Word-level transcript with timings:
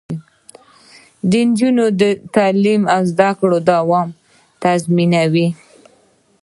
د 1.29 1.31
نجونو 1.47 1.85
تعلیم 2.35 2.81
د 2.87 2.91
زدکړو 3.09 3.57
دوام 3.69 4.09
تضمینوي. 4.63 5.47